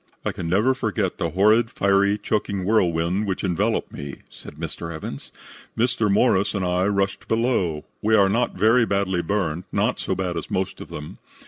"I 0.25 0.31
can 0.31 0.49
never 0.49 0.73
forget 0.73 1.19
the 1.19 1.29
horrid, 1.29 1.69
fiery, 1.69 2.17
choking 2.17 2.65
whirlwind 2.65 3.27
which 3.27 3.43
enveloped 3.43 3.91
me," 3.93 4.21
said 4.31 4.55
Mr. 4.55 4.91
Evans. 4.91 5.31
"Mr. 5.77 6.11
Morris 6.11 6.55
and 6.55 6.65
I 6.65 6.87
rushed 6.87 7.27
below. 7.27 7.85
We 8.01 8.15
are 8.15 8.27
not 8.27 8.55
very 8.57 8.83
badly 8.83 9.21
burned, 9.21 9.65
not 9.71 9.99
so 9.99 10.15
bad 10.15 10.37
as 10.37 10.49
most 10.49 10.81
of 10.81 10.89
them. 10.89 11.19